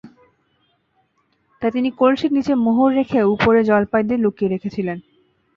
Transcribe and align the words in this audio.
তাই 1.61 1.71
তিনি 1.71 1.89
কলসির 1.91 2.31
নিচে 2.33 2.53
মোহর 2.55 2.89
রেখে 2.93 3.19
ওপরে 3.33 3.59
জলপাই 3.63 4.03
দিয়ে 4.03 4.23
লুকিয়ে 4.23 4.53
রেখেছিলেন। 4.53 4.97